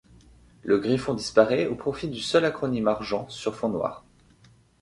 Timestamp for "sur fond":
3.29-3.69